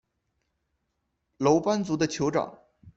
[1.37, 2.57] 楼班族的酋长。